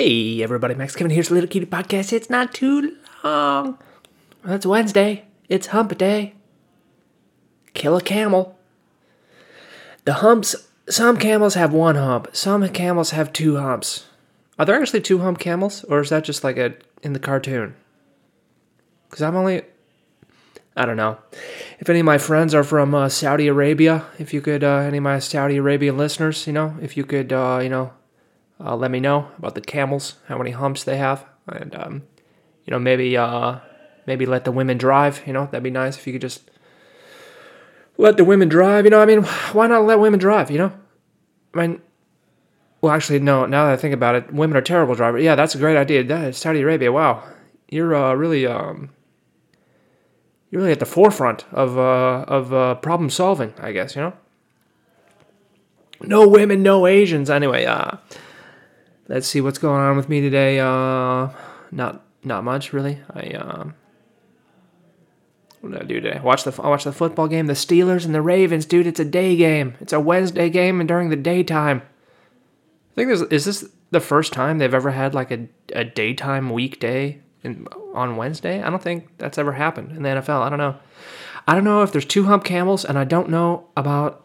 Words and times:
Hey 0.00 0.42
everybody, 0.42 0.74
Max 0.74 0.96
Kevin 0.96 1.10
here's 1.10 1.30
Little 1.30 1.46
Kitty 1.46 1.66
Podcast. 1.66 2.14
It's 2.14 2.30
not 2.30 2.54
too 2.54 2.96
long. 3.22 3.76
Well, 4.42 4.54
it's 4.54 4.64
Wednesday. 4.64 5.26
It's 5.50 5.66
hump 5.66 5.98
day. 5.98 6.32
Kill 7.74 7.98
a 7.98 8.00
camel. 8.00 8.58
The 10.06 10.14
humps, 10.14 10.56
some 10.88 11.18
camels 11.18 11.52
have 11.52 11.74
one 11.74 11.96
hump, 11.96 12.28
some 12.32 12.66
camels 12.70 13.10
have 13.10 13.30
two 13.34 13.58
humps. 13.58 14.06
Are 14.58 14.64
there 14.64 14.80
actually 14.80 15.02
two 15.02 15.18
hump 15.18 15.38
camels, 15.38 15.84
or 15.84 16.00
is 16.00 16.08
that 16.08 16.24
just 16.24 16.44
like 16.44 16.56
a 16.56 16.76
in 17.02 17.12
the 17.12 17.18
cartoon? 17.18 17.74
Because 19.10 19.20
I'm 19.20 19.36
only, 19.36 19.60
I 20.78 20.86
don't 20.86 20.96
know. 20.96 21.18
If 21.78 21.90
any 21.90 22.00
of 22.00 22.06
my 22.06 22.16
friends 22.16 22.54
are 22.54 22.64
from 22.64 22.94
uh, 22.94 23.10
Saudi 23.10 23.48
Arabia, 23.48 24.06
if 24.18 24.32
you 24.32 24.40
could, 24.40 24.64
uh, 24.64 24.76
any 24.78 24.96
of 24.96 25.04
my 25.04 25.18
Saudi 25.18 25.58
Arabian 25.58 25.98
listeners, 25.98 26.46
you 26.46 26.54
know, 26.54 26.78
if 26.80 26.96
you 26.96 27.04
could, 27.04 27.34
uh, 27.34 27.60
you 27.62 27.68
know, 27.68 27.92
uh, 28.62 28.76
let 28.76 28.90
me 28.90 29.00
know 29.00 29.28
about 29.38 29.54
the 29.54 29.60
camels, 29.60 30.16
how 30.26 30.36
many 30.38 30.50
humps 30.50 30.84
they 30.84 30.96
have, 30.96 31.24
and 31.48 31.74
um, 31.74 32.02
you 32.64 32.70
know 32.70 32.78
maybe 32.78 33.16
uh, 33.16 33.58
maybe 34.06 34.26
let 34.26 34.44
the 34.44 34.52
women 34.52 34.78
drive. 34.78 35.22
You 35.26 35.32
know 35.32 35.46
that'd 35.46 35.62
be 35.62 35.70
nice 35.70 35.96
if 35.96 36.06
you 36.06 36.12
could 36.12 36.22
just 36.22 36.50
let 37.96 38.16
the 38.16 38.24
women 38.24 38.48
drive. 38.48 38.84
You 38.84 38.90
know, 38.90 39.00
I 39.00 39.06
mean, 39.06 39.22
why 39.52 39.66
not 39.66 39.84
let 39.84 39.98
women 39.98 40.18
drive? 40.18 40.50
You 40.50 40.58
know, 40.58 40.72
I 41.54 41.66
mean, 41.66 41.82
well, 42.80 42.92
actually, 42.92 43.20
no. 43.20 43.46
Now 43.46 43.66
that 43.66 43.72
I 43.72 43.76
think 43.76 43.94
about 43.94 44.14
it, 44.14 44.32
women 44.32 44.56
are 44.56 44.62
terrible 44.62 44.94
drivers. 44.94 45.22
Yeah, 45.22 45.34
that's 45.34 45.54
a 45.54 45.58
great 45.58 45.76
idea. 45.76 46.04
That 46.04 46.34
Saudi 46.34 46.60
Arabia. 46.60 46.92
Wow, 46.92 47.22
you're 47.68 47.94
uh, 47.94 48.14
really 48.14 48.46
um, 48.46 48.90
you're 50.50 50.62
really 50.62 50.72
at 50.72 50.80
the 50.80 50.86
forefront 50.86 51.44
of 51.52 51.78
uh, 51.78 52.24
of 52.26 52.52
uh, 52.52 52.74
problem 52.76 53.10
solving. 53.10 53.54
I 53.58 53.72
guess 53.72 53.96
you 53.96 54.02
know. 54.02 54.12
No 56.02 56.26
women, 56.26 56.62
no 56.62 56.86
Asians. 56.86 57.28
Anyway, 57.28 57.66
uh, 57.66 57.98
let's 59.10 59.26
see 59.26 59.40
what's 59.40 59.58
going 59.58 59.82
on 59.82 59.96
with 59.96 60.08
me 60.08 60.20
today. 60.20 60.60
Uh, 60.60 61.28
not 61.70 62.02
not 62.24 62.44
much 62.44 62.72
really. 62.72 63.00
I 63.12 63.32
um, 63.32 63.74
what 65.60 65.72
did 65.72 65.82
I 65.82 65.84
do 65.84 66.00
today? 66.00 66.20
Watch 66.22 66.44
the 66.44 66.58
I 66.62 66.68
watched 66.68 66.84
the 66.84 66.92
football 66.92 67.28
game. 67.28 67.46
The 67.46 67.52
Steelers 67.52 68.06
and 68.06 68.14
the 68.14 68.22
Ravens, 68.22 68.64
dude. 68.64 68.86
It's 68.86 69.00
a 69.00 69.04
day 69.04 69.36
game. 69.36 69.74
It's 69.80 69.92
a 69.92 70.00
Wednesday 70.00 70.48
game, 70.48 70.80
and 70.80 70.88
during 70.88 71.10
the 71.10 71.16
daytime. 71.16 71.82
I 72.92 72.94
think 72.94 73.08
this 73.10 73.20
is 73.20 73.44
this 73.44 73.70
the 73.90 74.00
first 74.00 74.32
time 74.32 74.58
they've 74.58 74.72
ever 74.72 74.92
had 74.92 75.14
like 75.14 75.30
a 75.30 75.48
a 75.74 75.84
daytime 75.84 76.50
weekday 76.50 77.20
in, 77.42 77.66
on 77.94 78.16
Wednesday. 78.16 78.62
I 78.62 78.70
don't 78.70 78.82
think 78.82 79.08
that's 79.18 79.38
ever 79.38 79.52
happened 79.52 79.96
in 79.96 80.02
the 80.04 80.08
NFL. 80.08 80.42
I 80.42 80.48
don't 80.48 80.58
know. 80.58 80.76
I 81.48 81.54
don't 81.54 81.64
know 81.64 81.82
if 81.82 81.90
there's 81.90 82.04
two 82.04 82.24
hump 82.24 82.44
camels, 82.44 82.84
and 82.84 82.96
I 82.96 83.04
don't 83.04 83.28
know 83.28 83.66
about 83.76 84.24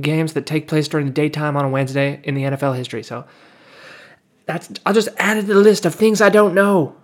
games 0.00 0.34
that 0.34 0.46
take 0.46 0.68
place 0.68 0.86
during 0.88 1.06
the 1.06 1.12
daytime 1.12 1.56
on 1.56 1.64
a 1.64 1.68
Wednesday 1.68 2.20
in 2.22 2.34
the 2.34 2.42
NFL 2.42 2.76
history. 2.76 3.02
So 3.02 3.26
that's 4.50 4.68
I'll 4.84 4.94
just 4.94 5.08
add 5.16 5.36
it 5.36 5.42
to 5.42 5.54
the 5.54 5.54
list 5.54 5.86
of 5.86 5.94
things 5.94 6.20
I 6.20 6.28
don't 6.28 6.54
know. 6.54 6.96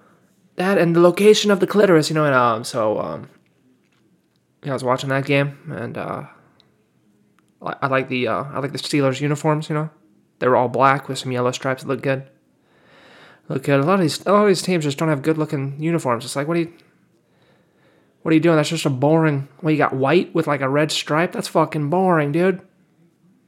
That 0.57 0.79
and 0.79 0.97
the 0.97 1.01
location 1.01 1.51
of 1.51 1.61
the 1.61 1.67
clitoris, 1.67 2.09
you 2.11 2.15
know, 2.15 2.25
and 2.25 2.35
um, 2.35 2.65
so 2.65 2.99
um, 2.99 3.29
yeah, 4.65 4.71
I 4.71 4.75
was 4.75 4.83
watching 4.83 5.11
that 5.11 5.27
game, 5.27 5.59
and 5.71 5.97
uh, 5.97 6.25
I, 7.63 7.77
I 7.83 7.87
like 7.87 8.09
the 8.09 8.27
uh, 8.27 8.45
I 8.45 8.59
like 8.59 8.73
the 8.73 8.79
Steelers 8.79 9.21
uniforms, 9.21 9.69
you 9.69 9.75
know, 9.75 9.91
they 10.39 10.49
were 10.49 10.57
all 10.57 10.69
black 10.69 11.09
with 11.09 11.19
some 11.19 11.31
yellow 11.31 11.53
stripes. 11.53 11.85
Look 11.85 12.03
good. 12.03 12.29
Look 13.49 13.63
good. 13.63 13.79
A 13.79 13.85
lot 13.85 13.95
of 13.95 14.01
these 14.01 14.25
a 14.27 14.33
lot 14.33 14.43
of 14.43 14.49
these 14.49 14.63
teams 14.63 14.85
just 14.85 14.99
don't 14.99 15.09
have 15.09 15.23
good 15.23 15.39
looking 15.39 15.81
uniforms. 15.81 16.25
It's 16.25 16.35
like 16.35 16.49
what 16.49 16.57
are 16.57 16.61
you 16.61 16.73
what 18.23 18.33
are 18.33 18.35
you 18.35 18.41
doing? 18.41 18.57
That's 18.57 18.71
just 18.71 18.87
a 18.87 18.91
boring. 18.91 19.47
Well, 19.63 19.71
you 19.71 19.79
got 19.79 19.95
white 19.95 20.35
with 20.35 20.49
like 20.49 20.63
a 20.63 20.69
red 20.69 20.91
stripe. 20.91 21.31
That's 21.31 21.47
fucking 21.47 21.91
boring, 21.91 22.33
dude. 22.33 22.61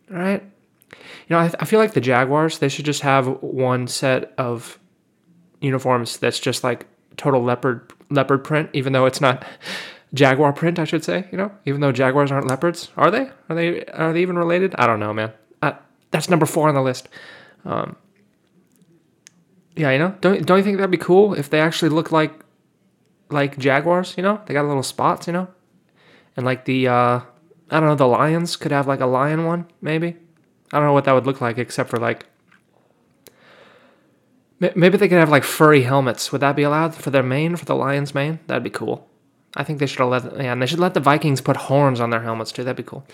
All 0.08 0.18
right. 0.18 0.44
You 0.92 0.98
know, 1.30 1.38
I, 1.38 1.52
I 1.60 1.64
feel 1.64 1.78
like 1.78 1.92
the 1.92 2.00
Jaguars, 2.00 2.58
they 2.58 2.68
should 2.68 2.84
just 2.84 3.02
have 3.02 3.26
one 3.42 3.86
set 3.86 4.32
of 4.38 4.78
uniforms 5.60 6.18
that's 6.18 6.38
just 6.38 6.64
like 6.64 6.86
total 7.16 7.42
leopard 7.42 7.92
leopard 8.10 8.44
print, 8.44 8.70
even 8.72 8.92
though 8.92 9.06
it's 9.06 9.20
not 9.20 9.44
jaguar 10.14 10.52
print, 10.52 10.78
I 10.78 10.84
should 10.84 11.04
say. 11.04 11.28
You 11.30 11.38
know, 11.38 11.52
even 11.66 11.80
though 11.80 11.92
jaguars 11.92 12.32
aren't 12.32 12.46
leopards, 12.46 12.90
are 12.96 13.10
they? 13.10 13.30
Are 13.48 13.54
they? 13.54 13.84
Are 13.86 14.12
they 14.12 14.22
even 14.22 14.38
related? 14.38 14.74
I 14.78 14.86
don't 14.86 15.00
know, 15.00 15.12
man. 15.12 15.32
Uh, 15.60 15.72
that's 16.10 16.30
number 16.30 16.46
four 16.46 16.68
on 16.68 16.74
the 16.74 16.82
list. 16.82 17.08
Um, 17.64 17.96
yeah, 19.76 19.90
you 19.90 19.98
know, 19.98 20.16
don't 20.20 20.44
don't 20.46 20.58
you 20.58 20.64
think 20.64 20.78
that'd 20.78 20.90
be 20.90 20.96
cool 20.96 21.34
if 21.34 21.50
they 21.50 21.60
actually 21.60 21.90
look 21.90 22.10
like 22.10 22.32
like 23.30 23.58
jaguars? 23.58 24.14
You 24.16 24.22
know, 24.22 24.40
they 24.46 24.54
got 24.54 24.66
little 24.66 24.82
spots, 24.82 25.26
you 25.26 25.32
know, 25.32 25.48
and 26.36 26.46
like 26.46 26.64
the 26.64 26.88
uh, 26.88 27.20
I 27.70 27.80
don't 27.80 27.88
know, 27.88 27.94
the 27.94 28.06
lions 28.06 28.56
could 28.56 28.72
have 28.72 28.86
like 28.86 29.00
a 29.00 29.06
lion 29.06 29.44
one, 29.44 29.66
maybe. 29.80 30.16
I 30.72 30.78
don't 30.78 30.86
know 30.86 30.92
what 30.92 31.04
that 31.04 31.12
would 31.12 31.26
look 31.26 31.40
like 31.40 31.58
except 31.58 31.90
for 31.90 31.98
like 31.98 32.26
maybe 34.60 34.98
they 34.98 35.08
could 35.08 35.18
have 35.18 35.30
like 35.30 35.44
furry 35.44 35.82
helmets. 35.82 36.32
Would 36.32 36.40
that 36.40 36.56
be 36.56 36.62
allowed 36.62 36.94
for 36.94 37.10
their 37.10 37.22
mane 37.22 37.56
for 37.56 37.64
the 37.64 37.76
lion's 37.76 38.14
mane? 38.14 38.40
That'd 38.46 38.64
be 38.64 38.70
cool. 38.70 39.08
I 39.56 39.64
think 39.64 39.78
they 39.78 39.86
should 39.86 40.04
let 40.04 40.24
yeah, 40.36 40.52
and 40.52 40.60
they 40.60 40.66
should 40.66 40.78
let 40.78 40.94
the 40.94 41.00
Vikings 41.00 41.40
put 41.40 41.56
horns 41.56 42.00
on 42.00 42.10
their 42.10 42.22
helmets 42.22 42.52
too. 42.52 42.64
That'd 42.64 42.76
be 42.76 42.82
cool. 42.82 43.06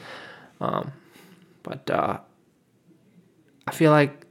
Um, 0.60 0.92
but 1.62 1.88
uh, 1.90 2.18
I 3.66 3.70
feel 3.70 3.90
like 3.90 4.26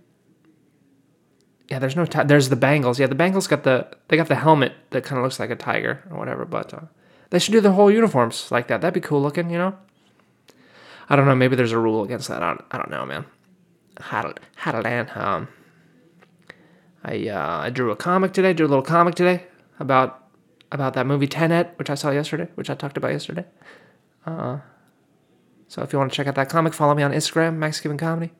yeah, 1.69 1.79
there's 1.79 1.95
no 1.95 2.05
t- 2.05 2.23
there's 2.23 2.49
the 2.49 2.57
Bengals. 2.57 2.99
Yeah, 2.99 3.07
the 3.07 3.15
Bengals 3.15 3.47
got 3.47 3.63
the 3.63 3.87
they 4.07 4.17
got 4.17 4.27
the 4.27 4.35
helmet 4.35 4.73
that 4.91 5.03
kind 5.03 5.17
of 5.17 5.23
looks 5.23 5.39
like 5.39 5.49
a 5.49 5.55
tiger 5.55 6.03
or 6.11 6.17
whatever. 6.17 6.45
But 6.45 6.73
uh, 6.73 6.81
they 7.29 7.39
should 7.39 7.53
do 7.53 7.61
the 7.61 7.71
whole 7.71 7.89
uniforms 7.89 8.51
like 8.51 8.67
that. 8.67 8.81
That'd 8.81 8.93
be 8.93 9.07
cool 9.07 9.21
looking, 9.21 9.49
you 9.49 9.57
know. 9.57 9.75
I 11.09 11.15
don't 11.15 11.25
know. 11.25 11.35
Maybe 11.35 11.55
there's 11.55 11.71
a 11.71 11.79
rule 11.79 12.03
against 12.03 12.27
that. 12.29 12.41
I 12.41 12.49
don't, 12.49 12.65
I 12.71 12.77
don't 12.77 12.89
know, 12.89 13.05
man. 13.05 13.25
To 13.97 14.81
land? 14.81 15.09
Um, 15.15 15.47
I 17.03 17.27
uh, 17.27 17.59
I 17.59 17.69
drew 17.69 17.91
a 17.91 17.95
comic 17.95 18.33
today. 18.33 18.53
Drew 18.53 18.65
a 18.65 18.69
little 18.69 18.83
comic 18.83 19.15
today 19.15 19.45
about 19.79 20.23
about 20.71 20.93
that 20.93 21.05
movie 21.05 21.27
Tenet, 21.27 21.73
which 21.77 21.89
I 21.89 21.95
saw 21.95 22.09
yesterday, 22.09 22.47
which 22.55 22.69
I 22.69 22.75
talked 22.75 22.97
about 22.97 23.11
yesterday. 23.11 23.45
Uh, 24.25 24.59
so 25.67 25.81
if 25.83 25.91
you 25.93 25.99
want 25.99 26.11
to 26.11 26.15
check 26.15 26.27
out 26.27 26.35
that 26.35 26.49
comic, 26.49 26.73
follow 26.73 26.95
me 26.95 27.03
on 27.03 27.11
Instagram, 27.11 27.55
Max 27.57 27.79
Given 27.79 27.97
Comedy. 27.97 28.31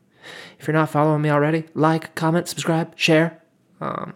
If 0.59 0.67
you're 0.67 0.73
not 0.73 0.89
following 0.89 1.21
me 1.21 1.29
already, 1.29 1.65
like, 1.73 2.15
comment, 2.15 2.47
subscribe, 2.47 2.97
share. 2.97 3.41
Um, 3.81 4.13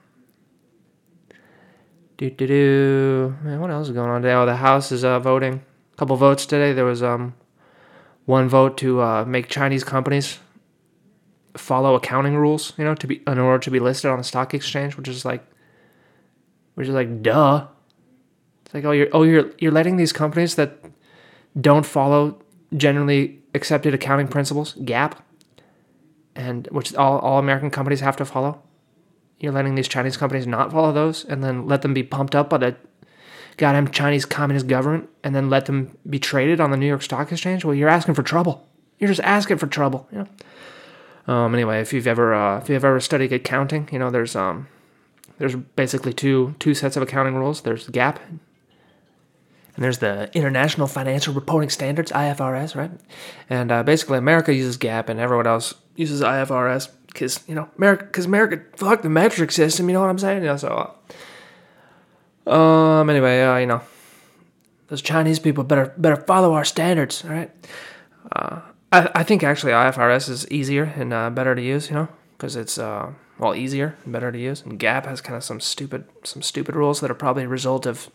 do 2.17 2.29
do 2.29 2.47
do. 2.47 3.35
Man, 3.43 3.59
what 3.59 3.69
else 3.69 3.87
is 3.87 3.93
going 3.93 4.09
on 4.09 4.21
today? 4.21 4.33
Oh, 4.33 4.45
the 4.45 4.55
House 4.55 4.91
is 4.91 5.03
uh, 5.03 5.19
voting. 5.19 5.63
A 5.93 5.95
couple 5.97 6.15
votes 6.15 6.45
today. 6.45 6.73
There 6.73 6.85
was 6.85 7.03
um 7.03 7.35
one 8.27 8.49
vote 8.49 8.77
to 8.77 9.01
uh, 9.01 9.23
make 9.25 9.47
Chinese 9.47 9.85
companies 9.85 10.39
follow 11.55 11.95
accounting 11.95 12.35
rules, 12.35 12.73
you 12.77 12.83
know, 12.83 12.93
to 12.93 13.07
be 13.07 13.23
in 13.25 13.39
order 13.39 13.57
to 13.57 13.71
be 13.71 13.79
listed 13.79 14.11
on 14.11 14.17
the 14.17 14.23
stock 14.23 14.53
exchange, 14.53 14.97
which 14.97 15.07
is 15.07 15.23
like, 15.23 15.43
which 16.75 16.89
is 16.89 16.93
like, 16.93 17.23
duh. 17.23 17.65
It's 18.65 18.73
like, 18.73 18.83
oh, 18.83 18.91
you're 18.91 19.07
oh 19.13 19.23
you're 19.23 19.49
you're 19.59 19.71
letting 19.71 19.95
these 19.95 20.11
companies 20.11 20.55
that 20.55 20.77
don't 21.59 21.85
follow 21.85 22.37
generally 22.75 23.39
accepted 23.55 23.93
accounting 23.93 24.27
principles, 24.27 24.75
GAAP, 24.75 25.13
and 26.35 26.67
which 26.67 26.93
all 26.95 27.19
all 27.19 27.39
American 27.39 27.71
companies 27.71 28.01
have 28.01 28.17
to 28.17 28.25
follow. 28.25 28.61
You're 29.39 29.53
letting 29.53 29.75
these 29.75 29.87
Chinese 29.87 30.17
companies 30.17 30.45
not 30.45 30.73
follow 30.73 30.91
those, 30.91 31.23
and 31.23 31.41
then 31.41 31.65
let 31.65 31.81
them 31.81 31.93
be 31.93 32.03
pumped 32.03 32.35
up 32.35 32.49
by 32.49 32.57
the 32.57 32.75
goddamn 33.57 33.89
Chinese 33.89 34.25
Communist 34.25 34.67
government 34.67 35.09
and 35.23 35.35
then 35.35 35.49
let 35.49 35.65
them 35.65 35.97
be 36.09 36.19
traded 36.19 36.59
on 36.59 36.71
the 36.71 36.77
New 36.77 36.87
York 36.87 37.01
Stock 37.01 37.31
Exchange? 37.31 37.65
Well, 37.65 37.75
you're 37.75 37.89
asking 37.89 38.15
for 38.15 38.23
trouble. 38.23 38.67
You're 38.99 39.09
just 39.09 39.21
asking 39.21 39.57
for 39.57 39.67
trouble. 39.67 40.07
You 40.11 40.19
know. 40.19 41.33
Um, 41.33 41.53
anyway, 41.53 41.81
if 41.81 41.91
you've 41.91 42.07
ever 42.07 42.33
uh, 42.33 42.59
if 42.59 42.69
you've 42.69 42.85
ever 42.85 42.99
studied 42.99 43.33
accounting, 43.33 43.89
you 43.91 43.99
know 43.99 44.09
there's 44.09 44.35
um 44.35 44.67
there's 45.37 45.55
basically 45.55 46.13
two 46.13 46.55
two 46.59 46.73
sets 46.73 46.95
of 46.95 47.03
accounting 47.03 47.35
rules. 47.35 47.61
There's 47.61 47.87
GAAP 47.87 48.17
and 49.77 49.83
there's 49.83 49.99
the 49.99 50.29
International 50.33 50.87
Financial 50.87 51.33
Reporting 51.33 51.69
Standards 51.69 52.11
(IFRS), 52.11 52.75
right? 52.75 52.91
And 53.47 53.71
uh, 53.71 53.83
basically, 53.83 54.17
America 54.17 54.51
uses 54.51 54.75
GAAP, 54.77 55.07
and 55.07 55.19
everyone 55.19 55.45
else 55.45 55.75
uses 55.95 56.21
IFRS 56.21 56.89
because 57.05 57.41
you 57.47 57.53
know 57.53 57.69
America 57.77 58.05
because 58.05 58.25
America 58.25 58.63
fuck 58.75 59.03
the 59.03 59.09
metric 59.09 59.51
system. 59.51 59.87
You 59.87 59.93
know 59.93 60.01
what 60.01 60.09
I'm 60.09 60.19
saying? 60.19 60.41
You 60.41 60.49
know, 60.49 60.57
so. 60.57 60.69
Uh, 60.69 62.53
um. 62.97 63.09
Anyway, 63.09 63.41
uh, 63.41 63.57
you 63.57 63.65
know, 63.65 63.81
those 64.87 65.01
Chinese 65.01 65.39
people 65.39 65.63
better 65.63 65.93
better 65.97 66.15
follow 66.15 66.53
our 66.53 66.65
standards, 66.65 67.23
all 67.23 67.31
right? 67.31 67.51
Uh, 68.31 68.61
I 68.91 69.09
I 69.15 69.23
think 69.23 69.43
actually 69.43 69.71
IFRS 69.71 70.29
is 70.29 70.49
easier 70.51 70.83
and 70.83 71.13
uh, 71.13 71.29
better 71.29 71.55
to 71.55 71.61
use, 71.61 71.89
you 71.89 71.95
know, 71.95 72.07
because 72.37 72.55
it's 72.55 72.77
uh 72.77 73.11
well 73.39 73.55
easier 73.55 73.95
and 74.03 74.13
better 74.13 74.31
to 74.31 74.39
use. 74.39 74.61
And 74.61 74.79
GAAP 74.79 75.05
has 75.05 75.21
kind 75.21 75.35
of 75.37 75.43
some 75.43 75.59
stupid 75.59 76.05
some 76.23 76.41
stupid 76.41 76.75
rules 76.75 77.01
that 77.01 77.11
are 77.11 77.15
probably 77.15 77.43
a 77.43 77.47
result 77.47 77.85
of 77.85 78.09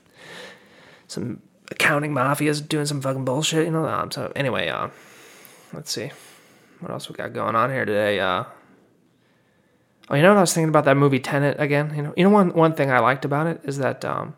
some 1.08 1.42
accounting 1.70 2.12
mafias 2.12 2.66
doing 2.66 2.86
some 2.86 3.00
fucking 3.00 3.24
bullshit, 3.24 3.66
you 3.66 3.72
know. 3.72 3.86
Um, 3.86 4.10
so 4.10 4.32
anyway, 4.36 4.68
uh, 4.68 4.88
let's 5.72 5.90
see 5.90 6.10
what 6.80 6.90
else 6.90 7.08
we 7.08 7.14
got 7.14 7.32
going 7.32 7.54
on 7.54 7.70
here 7.70 7.84
today. 7.84 8.18
Uh, 8.18 8.44
Oh, 10.10 10.14
you 10.14 10.22
know 10.22 10.30
what 10.30 10.38
I 10.38 10.40
was 10.42 10.52
thinking 10.52 10.68
about 10.68 10.84
that 10.84 10.96
movie 10.96 11.20
Tenet 11.20 11.56
again? 11.58 11.92
You 11.94 12.02
know, 12.02 12.14
you 12.16 12.24
know 12.24 12.30
one 12.30 12.52
one 12.52 12.74
thing 12.74 12.90
I 12.90 12.98
liked 12.98 13.24
about 13.24 13.46
it 13.46 13.60
is 13.64 13.78
that 13.78 14.04
um 14.04 14.34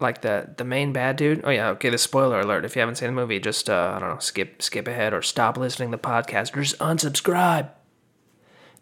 like 0.00 0.22
the 0.22 0.50
the 0.56 0.64
main 0.64 0.92
bad 0.92 1.16
dude. 1.16 1.42
Oh 1.44 1.50
yeah, 1.50 1.68
okay, 1.70 1.88
the 1.90 1.98
spoiler 1.98 2.40
alert. 2.40 2.64
If 2.64 2.76
you 2.76 2.80
haven't 2.80 2.96
seen 2.96 3.08
the 3.08 3.12
movie, 3.12 3.40
just 3.40 3.70
uh 3.70 3.94
I 3.96 4.00
don't 4.00 4.10
know, 4.10 4.18
skip 4.18 4.60
skip 4.62 4.88
ahead 4.88 5.14
or 5.14 5.22
stop 5.22 5.56
listening 5.56 5.90
to 5.90 5.96
the 5.96 6.02
podcast 6.02 6.56
or 6.56 6.62
just 6.62 6.78
unsubscribe. 6.78 7.70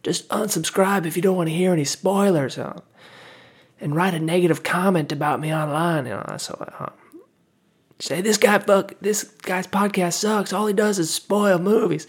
just 0.03 0.29
unsubscribe 0.31 1.07
if 1.07 1.17
you 1.17 1.23
don't 1.23 1.37
want 1.37 1.49
to 1.49 1.55
hear 1.55 1.73
any 1.73 1.85
spoilers. 1.85 2.59
Uh, 2.59 2.81
and 3.81 3.97
write 3.97 4.15
a 4.15 4.21
negative 4.21 4.63
comment 4.63 5.11
about 5.11 5.41
me 5.41 5.53
online. 5.53 6.07
You 6.07 6.13
know, 6.13 6.37
so 6.39 6.55
uh, 6.79 6.91
say 7.99 8.21
this 8.21 8.37
guy 8.39 8.59
fuck 8.59 8.95
this 9.01 9.25
guy's 9.25 9.67
podcast 9.67 10.15
sucks. 10.15 10.53
All 10.53 10.67
he 10.67 10.73
does 10.75 10.99
is 10.99 11.13
spoil 11.13 11.59
movies. 11.59 12.07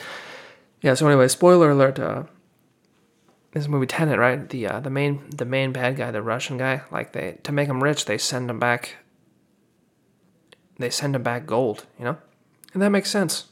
Yeah. 0.81 0.93
So 0.93 1.07
anyway, 1.07 1.27
spoiler 1.27 1.71
alert. 1.71 1.99
Uh, 1.99 2.23
this 3.53 3.67
movie 3.67 3.85
Tenet, 3.85 4.19
right? 4.19 4.49
The 4.49 4.67
uh, 4.67 4.79
the 4.79 4.89
main 4.89 5.29
the 5.29 5.45
main 5.45 5.71
bad 5.71 5.95
guy, 5.95 6.11
the 6.11 6.21
Russian 6.21 6.57
guy, 6.57 6.81
like 6.91 7.13
they 7.13 7.37
to 7.43 7.51
make 7.51 7.67
him 7.69 7.83
rich, 7.83 8.05
they 8.05 8.17
send 8.17 8.49
him 8.49 8.59
back. 8.59 8.95
They 10.79 10.89
send 10.89 11.15
him 11.15 11.21
back 11.21 11.45
gold, 11.45 11.85
you 11.99 12.05
know, 12.05 12.17
and 12.73 12.81
that 12.81 12.89
makes 12.89 13.11
sense. 13.11 13.45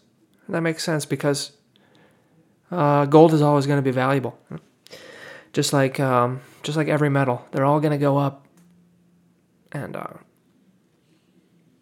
That 0.50 0.62
makes 0.62 0.84
sense 0.84 1.06
because 1.06 1.52
uh, 2.72 3.06
gold 3.06 3.34
is 3.34 3.44
always 3.44 3.68
going 3.68 3.78
to 3.78 3.84
be 3.84 3.92
valuable. 3.92 4.38
Just 5.54 5.72
like 5.72 6.00
um, 6.00 6.42
just 6.64 6.78
like 6.78 6.88
every 6.88 7.10
metal, 7.10 7.46
they're 7.52 7.66
all 7.66 7.80
going 7.80 7.92
to 7.92 7.98
go 8.00 8.18
up. 8.18 8.48
And 9.72 9.96
uh, 9.96 10.14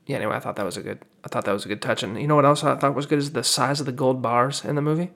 yeah, 0.06 0.18
anyway, 0.18 0.36
I 0.36 0.40
thought 0.40 0.58
that 0.58 0.66
was 0.66 0.76
a 0.76 0.82
good. 0.82 1.00
I 1.24 1.30
thought 1.30 1.46
that 1.46 1.54
was 1.54 1.66
a 1.66 1.70
good 1.70 1.82
touch. 1.82 2.04
And 2.04 2.20
you 2.20 2.28
know 2.28 2.36
what 2.36 2.46
else 2.46 2.64
I 2.64 2.76
thought 2.76 2.96
was 2.96 3.06
good 3.06 3.20
is 3.20 3.32
the 3.32 3.44
size 3.44 3.80
of 3.80 3.86
the 3.86 3.92
gold 3.94 4.22
bars 4.22 4.66
in 4.66 4.76
the 4.76 4.82
movie. 4.82 5.12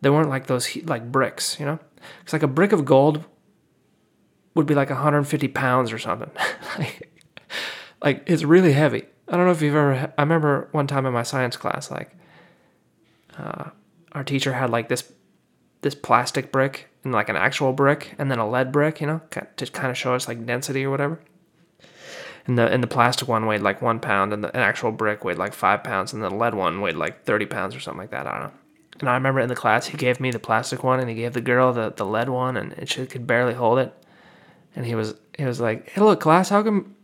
They 0.00 0.10
weren't 0.10 0.30
like 0.30 0.46
those 0.46 0.76
like 0.84 1.12
bricks, 1.12 1.60
you 1.60 1.66
know. 1.66 1.78
It's 2.22 2.32
like 2.32 2.42
a 2.42 2.48
brick 2.48 2.72
of 2.72 2.84
gold 2.84 3.24
would 4.54 4.66
be 4.66 4.74
like 4.74 4.90
150 4.90 5.48
pounds 5.48 5.92
or 5.92 5.98
something. 5.98 6.30
like, 6.78 7.10
like 8.02 8.22
it's 8.26 8.44
really 8.44 8.72
heavy. 8.72 9.04
I 9.28 9.36
don't 9.36 9.46
know 9.46 9.52
if 9.52 9.62
you've 9.62 9.74
ever. 9.74 10.12
I 10.16 10.22
remember 10.22 10.68
one 10.72 10.86
time 10.86 11.06
in 11.06 11.12
my 11.12 11.22
science 11.22 11.56
class, 11.56 11.90
like, 11.90 12.14
uh, 13.38 13.70
our 14.12 14.24
teacher 14.24 14.52
had 14.52 14.70
like 14.70 14.88
this 14.88 15.10
this 15.80 15.94
plastic 15.94 16.52
brick 16.52 16.88
and 17.02 17.12
like 17.12 17.28
an 17.28 17.36
actual 17.36 17.72
brick 17.72 18.14
and 18.18 18.30
then 18.30 18.38
a 18.38 18.48
lead 18.48 18.70
brick, 18.72 19.00
you 19.00 19.06
know, 19.06 19.20
to 19.56 19.66
kind 19.66 19.90
of 19.90 19.98
show 19.98 20.14
us 20.14 20.28
like 20.28 20.44
density 20.46 20.84
or 20.84 20.90
whatever. 20.90 21.20
And 22.46 22.58
the 22.58 22.66
and 22.66 22.82
the 22.82 22.88
plastic 22.88 23.28
one 23.28 23.46
weighed 23.46 23.62
like 23.62 23.80
one 23.80 24.00
pound, 24.00 24.32
and 24.32 24.42
the 24.42 24.48
an 24.48 24.62
actual 24.62 24.90
brick 24.90 25.24
weighed 25.24 25.38
like 25.38 25.54
five 25.54 25.84
pounds, 25.84 26.12
and 26.12 26.22
the 26.22 26.30
lead 26.30 26.54
one 26.54 26.80
weighed 26.80 26.96
like 26.96 27.24
thirty 27.24 27.46
pounds 27.46 27.74
or 27.76 27.80
something 27.80 28.00
like 28.00 28.10
that. 28.10 28.26
I 28.26 28.32
don't 28.32 28.42
know. 28.42 28.58
And 29.02 29.10
I 29.10 29.14
remember 29.14 29.40
in 29.40 29.48
the 29.48 29.56
class 29.56 29.88
he 29.88 29.96
gave 29.96 30.20
me 30.20 30.30
the 30.30 30.38
plastic 30.38 30.84
one, 30.84 31.00
and 31.00 31.08
he 31.08 31.16
gave 31.16 31.32
the 31.32 31.40
girl 31.40 31.72
the, 31.72 31.90
the 31.90 32.06
lead 32.06 32.28
one, 32.28 32.56
and 32.56 32.88
she 32.88 33.04
could 33.04 33.26
barely 33.26 33.52
hold 33.52 33.80
it. 33.80 33.92
And 34.76 34.86
he 34.86 34.94
was 34.94 35.16
he 35.36 35.44
was 35.44 35.60
like, 35.60 35.88
"Hey, 35.88 36.00
look, 36.00 36.20
class, 36.20 36.50
how 36.50 36.62
come 36.62 36.94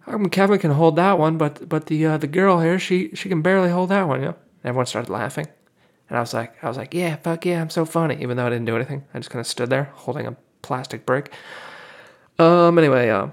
how 0.00 0.12
come 0.12 0.28
Kevin 0.28 0.58
can 0.58 0.72
hold 0.72 0.96
that 0.96 1.20
one, 1.20 1.38
but 1.38 1.68
but 1.68 1.86
the 1.86 2.04
uh, 2.04 2.18
the 2.18 2.26
girl 2.26 2.58
here 2.60 2.80
she 2.80 3.14
she 3.14 3.28
can 3.28 3.42
barely 3.42 3.70
hold 3.70 3.90
that 3.90 4.08
one?" 4.08 4.20
You 4.20 4.26
know. 4.26 4.36
And 4.64 4.70
everyone 4.70 4.86
started 4.86 5.08
laughing. 5.08 5.46
And 6.08 6.18
I 6.18 6.20
was 6.20 6.34
like, 6.34 6.62
I 6.64 6.68
was 6.68 6.76
like, 6.76 6.94
yeah, 6.94 7.14
fuck 7.14 7.46
yeah, 7.46 7.60
I'm 7.60 7.70
so 7.70 7.84
funny, 7.84 8.20
even 8.20 8.36
though 8.36 8.46
I 8.46 8.50
didn't 8.50 8.64
do 8.64 8.74
anything. 8.74 9.04
I 9.14 9.18
just 9.18 9.30
kind 9.30 9.40
of 9.40 9.46
stood 9.46 9.70
there 9.70 9.90
holding 9.94 10.26
a 10.26 10.36
plastic 10.62 11.06
brick. 11.06 11.32
Um. 12.40 12.76
Anyway, 12.76 13.08
uh, 13.08 13.28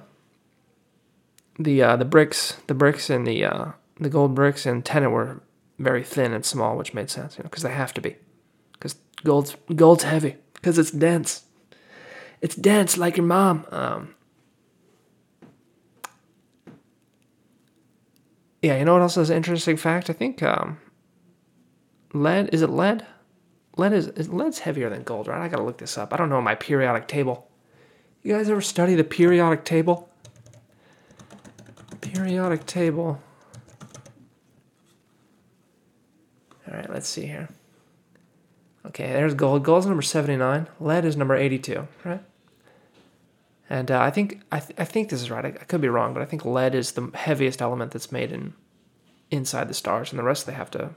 the 1.58 1.82
uh, 1.82 1.96
the 1.96 2.06
bricks, 2.06 2.58
the 2.68 2.76
bricks 2.76 3.10
and 3.10 3.26
the 3.26 3.44
uh, 3.44 3.72
the 4.00 4.10
gold 4.10 4.36
bricks 4.36 4.68
and 4.68 4.86
Tenet 4.86 5.10
were 5.10 5.42
very 5.80 6.04
thin 6.04 6.34
and 6.34 6.46
small, 6.46 6.78
which 6.78 6.94
made 6.94 7.10
sense, 7.10 7.38
you 7.38 7.44
know, 7.44 7.50
because 7.50 7.64
they 7.64 7.72
have 7.72 7.94
to 7.96 8.02
be, 8.02 8.16
because 8.74 8.96
gold's 9.24 9.56
gold's 9.76 10.04
heavy, 10.04 10.38
because 10.54 10.78
it's 10.78 10.92
dense. 10.92 11.44
It's 12.42 12.56
dense 12.56 12.98
like 12.98 13.18
your 13.18 13.26
mom. 13.26 13.66
Um. 13.72 14.16
Yeah, 18.62 18.78
you 18.78 18.86
know 18.86 18.94
what 18.94 19.02
else 19.02 19.18
is 19.18 19.30
an 19.30 19.36
interesting 19.36 19.76
fact? 19.76 20.10
I 20.10 20.14
think 20.14 20.42
um, 20.42 20.78
lead 22.14 22.50
is 22.54 22.62
it 22.62 22.70
lead 22.70 23.06
lead 23.76 23.94
is, 23.94 24.08
is 24.10 24.30
lead's 24.30 24.60
heavier 24.60 24.90
than 24.90 25.04
gold 25.04 25.28
right 25.28 25.42
i 25.42 25.48
gotta 25.48 25.64
look 25.64 25.80
this 25.80 25.98
up 25.98 26.14
i 26.14 26.18
don't 26.18 26.30
know 26.30 26.42
my 26.42 26.56
periodic 26.56 27.08
table 27.08 27.50
you 28.22 28.34
guys 28.34 28.50
ever 28.50 28.62
study 28.62 28.96
the 28.96 29.04
periodic 29.04 29.66
table 29.66 30.10
periodic 32.02 32.66
table 32.66 33.20
all 36.74 36.80
right 36.80 36.90
let's 36.90 37.08
see 37.08 37.26
here 37.28 37.50
okay 38.86 39.14
there's 39.14 39.36
gold 39.36 39.64
gold's 39.64 39.86
number 39.86 40.02
79 40.02 40.68
lead 40.80 41.06
is 41.06 41.16
number 41.16 41.36
82 41.36 41.88
right 42.04 42.22
and 43.70 43.92
uh, 43.92 44.02
i 44.02 44.10
think 44.10 44.42
I, 44.52 44.60
th- 44.60 44.80
I 44.80 44.86
think 44.86 45.10
this 45.10 45.22
is 45.22 45.30
right 45.30 45.46
I, 45.46 45.50
I 45.50 45.66
could 45.66 45.82
be 45.82 45.90
wrong 45.90 46.14
but 46.14 46.24
i 46.24 46.26
think 46.26 46.44
lead 46.44 46.76
is 46.76 46.94
the 46.94 47.12
heaviest 47.14 47.62
element 47.62 47.92
that's 47.92 48.12
made 48.12 48.32
in 48.32 48.54
inside 49.32 49.68
the 49.68 49.74
stars 49.74 50.12
and 50.12 50.20
the 50.20 50.24
rest 50.24 50.46
they 50.46 50.54
have 50.54 50.72
to 50.72 50.92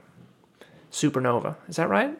supernova. 0.91 1.55
Is 1.67 1.75
that 1.77 1.89
right? 1.89 2.17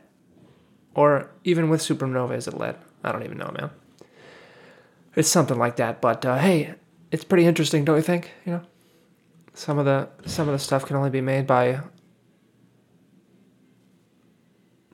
Or 0.95 1.29
even 1.43 1.69
with 1.69 1.81
supernova, 1.81 2.35
is 2.35 2.47
it 2.47 2.57
lead? 2.57 2.75
I 3.03 3.11
don't 3.11 3.23
even 3.23 3.37
know, 3.37 3.51
man. 3.57 3.69
It's 5.15 5.29
something 5.29 5.57
like 5.57 5.75
that. 5.77 6.01
But 6.01 6.25
uh, 6.25 6.37
hey, 6.37 6.75
it's 7.11 7.23
pretty 7.23 7.45
interesting, 7.45 7.85
don't 7.85 7.97
you 7.97 8.01
think? 8.01 8.31
You 8.45 8.53
know, 8.53 8.61
some 9.53 9.77
of 9.79 9.85
the 9.85 10.09
some 10.25 10.47
of 10.47 10.53
the 10.53 10.59
stuff 10.59 10.85
can 10.85 10.95
only 10.95 11.09
be 11.09 11.21
made 11.21 11.47
by 11.47 11.79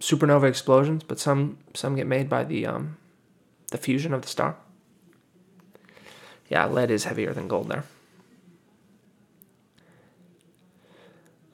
supernova 0.04 0.50
explosions, 0.50 1.02
but 1.04 1.18
some 1.18 1.58
some 1.74 1.96
get 1.96 2.08
made 2.08 2.28
by 2.28 2.44
the 2.44 2.66
um, 2.66 2.98
the 3.72 3.78
fusion 3.78 4.14
of 4.14 4.22
the 4.22 4.28
star. 4.28 4.56
Yeah, 6.50 6.66
lead 6.66 6.92
is 6.92 7.06
heavier 7.06 7.34
than 7.34 7.48
gold 7.48 7.70
there. 7.70 7.86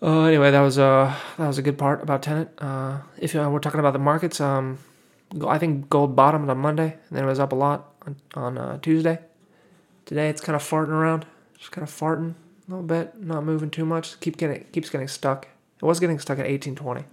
Uh, 0.02 0.24
anyway, 0.24 0.50
that 0.50 0.62
was 0.62 0.80
uh 0.80 1.14
that 1.38 1.48
was 1.48 1.58
a 1.58 1.62
good 1.62 1.78
part 1.78 2.02
about 2.02 2.24
Tenet. 2.24 2.50
Uh, 2.58 3.00
if 3.18 3.36
uh, 3.36 3.50
we're 3.52 3.60
talking 3.60 3.80
about 3.80 3.94
the 3.94 4.00
markets, 4.00 4.42
um, 4.42 4.80
I 5.46 5.60
think 5.60 5.90
gold 5.90 6.16
bottomed 6.16 6.50
on 6.50 6.58
Monday, 6.58 6.98
and 7.10 7.12
then 7.12 7.24
it 7.26 7.28
was 7.28 7.40
up 7.40 7.52
a 7.52 7.56
lot 7.56 7.94
on, 8.06 8.16
on 8.34 8.58
uh, 8.58 8.80
Tuesday. 8.82 9.20
Today 10.06 10.30
it's 10.30 10.42
kind 10.42 10.56
of 10.56 10.64
farting 10.64 10.90
around, 10.90 11.26
just 11.58 11.72
kind 11.72 11.88
of 11.88 11.94
farting 11.94 12.34
a 12.34 12.72
little 12.72 12.88
bit, 12.96 13.22
not 13.22 13.44
moving 13.44 13.70
too 13.70 13.86
much. 13.86 14.20
Keep 14.22 14.38
getting 14.38 14.64
keeps 14.72 14.90
getting 14.90 15.08
stuck. 15.08 15.48
It 15.82 15.86
was 15.86 16.00
getting 16.00 16.18
stuck 16.18 16.40
at 16.40 16.48
eighteen 16.48 16.76
twenty, 16.76 17.04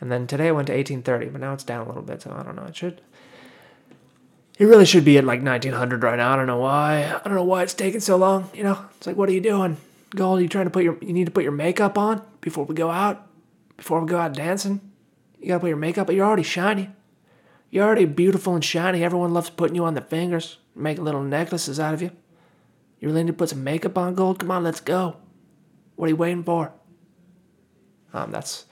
and 0.00 0.10
then 0.10 0.26
today 0.26 0.48
it 0.48 0.54
went 0.54 0.66
to 0.68 0.72
eighteen 0.72 1.02
thirty, 1.02 1.26
but 1.26 1.40
now 1.40 1.52
it's 1.52 1.64
down 1.64 1.84
a 1.84 1.88
little 1.88 2.02
bit. 2.02 2.22
So 2.22 2.32
I 2.32 2.42
don't 2.42 2.56
know. 2.56 2.64
It 2.64 2.76
should. 2.76 3.00
It 4.58 4.64
really 4.64 4.86
should 4.86 5.04
be 5.04 5.18
at 5.18 5.24
like 5.24 5.42
nineteen 5.42 5.72
hundred 5.72 6.02
right 6.02 6.16
now. 6.16 6.32
I 6.32 6.36
don't 6.36 6.46
know 6.46 6.58
why. 6.58 7.04
I 7.04 7.20
don't 7.24 7.34
know 7.34 7.44
why 7.44 7.62
it's 7.62 7.74
taking 7.74 8.00
so 8.00 8.16
long. 8.16 8.50
You 8.54 8.64
know, 8.64 8.78
it's 8.96 9.06
like, 9.06 9.16
what 9.16 9.28
are 9.28 9.32
you 9.32 9.40
doing? 9.40 9.76
Gold, 10.10 10.40
you 10.40 10.48
trying 10.48 10.64
to 10.64 10.70
put 10.70 10.84
your 10.84 10.98
you 11.00 11.12
need 11.12 11.26
to 11.26 11.30
put 11.30 11.42
your 11.42 11.52
makeup 11.52 11.98
on 11.98 12.22
before 12.40 12.64
we 12.64 12.74
go 12.74 12.90
out? 12.90 13.26
Before 13.76 14.00
we 14.00 14.08
go 14.08 14.18
out 14.18 14.32
dancing? 14.32 14.80
You 15.38 15.48
gotta 15.48 15.60
put 15.60 15.68
your 15.68 15.76
makeup, 15.76 16.06
but 16.06 16.16
you're 16.16 16.26
already 16.26 16.42
shiny. 16.42 16.90
You're 17.70 17.84
already 17.84 18.06
beautiful 18.06 18.54
and 18.54 18.64
shiny. 18.64 19.04
Everyone 19.04 19.34
loves 19.34 19.50
putting 19.50 19.76
you 19.76 19.84
on 19.84 19.94
the 19.94 20.00
fingers, 20.00 20.56
making 20.74 21.04
little 21.04 21.22
necklaces 21.22 21.78
out 21.78 21.94
of 21.94 22.02
you. 22.02 22.10
You 22.98 23.08
really 23.08 23.24
need 23.24 23.32
to 23.32 23.36
put 23.36 23.50
some 23.50 23.62
makeup 23.62 23.96
on, 23.96 24.14
Gold? 24.14 24.40
Come 24.40 24.50
on, 24.50 24.64
let's 24.64 24.80
go. 24.80 25.18
What 25.94 26.06
are 26.06 26.08
you 26.08 26.16
waiting 26.16 26.42
for? 26.42 26.72
Um, 28.12 28.30
that's 28.32 28.64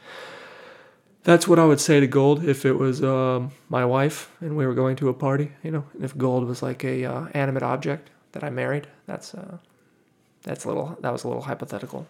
that's 1.26 1.48
what 1.48 1.58
I 1.58 1.64
would 1.64 1.80
say 1.80 1.98
to 1.98 2.06
Gold 2.06 2.44
if 2.44 2.64
it 2.64 2.74
was 2.74 3.02
um, 3.02 3.50
my 3.68 3.84
wife 3.84 4.30
and 4.40 4.56
we 4.56 4.64
were 4.64 4.74
going 4.74 4.94
to 4.96 5.08
a 5.08 5.12
party. 5.12 5.50
You 5.64 5.72
know, 5.72 5.84
if 6.00 6.16
Gold 6.16 6.46
was 6.46 6.62
like 6.62 6.84
a 6.84 7.04
uh, 7.04 7.26
animate 7.34 7.64
object 7.64 8.10
that 8.30 8.44
I 8.44 8.50
married. 8.50 8.86
That's 9.06 9.34
uh, 9.34 9.58
that's 10.42 10.64
a 10.64 10.68
little 10.68 10.96
that 11.00 11.12
was 11.12 11.24
a 11.24 11.28
little 11.28 11.42
hypothetical 11.42 12.06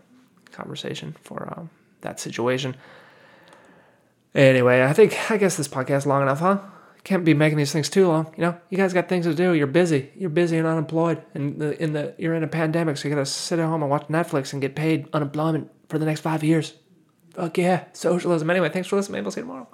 conversation 0.52 1.16
for 1.22 1.50
um, 1.56 1.70
that 2.02 2.20
situation. 2.20 2.76
Anyway, 4.34 4.84
I 4.84 4.92
think 4.92 5.30
I 5.30 5.38
guess 5.38 5.56
this 5.56 5.66
podcast 5.66 6.04
long 6.04 6.20
enough, 6.20 6.40
huh? 6.40 6.58
Can't 7.02 7.24
be 7.24 7.32
making 7.32 7.56
these 7.56 7.72
things 7.72 7.88
too 7.88 8.08
long. 8.08 8.34
You 8.36 8.42
know, 8.42 8.60
you 8.68 8.76
guys 8.76 8.92
got 8.92 9.08
things 9.08 9.24
to 9.24 9.34
do. 9.34 9.54
You're 9.54 9.66
busy. 9.66 10.10
You're 10.14 10.28
busy 10.28 10.58
and 10.58 10.66
unemployed, 10.66 11.22
and 11.32 11.58
the, 11.58 11.82
in 11.82 11.94
the 11.94 12.14
you're 12.18 12.34
in 12.34 12.44
a 12.44 12.48
pandemic, 12.48 12.98
so 12.98 13.08
you 13.08 13.14
gotta 13.14 13.24
sit 13.24 13.58
at 13.58 13.66
home 13.66 13.82
and 13.82 13.90
watch 13.90 14.08
Netflix 14.08 14.52
and 14.52 14.60
get 14.60 14.76
paid 14.76 15.08
unemployment 15.14 15.70
for 15.88 15.98
the 15.98 16.04
next 16.04 16.20
five 16.20 16.44
years. 16.44 16.74
Fuck 17.36 17.58
yeah, 17.58 17.84
socialism. 17.92 18.48
Anyway, 18.50 18.70
thanks 18.70 18.88
for 18.88 18.96
listening. 18.96 19.16
Maybe 19.18 19.26
I'll 19.26 19.30
see 19.30 19.40
you 19.40 19.46
tomorrow. 19.46 19.68